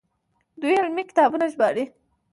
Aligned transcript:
دوی 0.61 0.73
علمي 0.83 1.03
کتابونه 1.09 1.45
ژباړي. 1.53 1.85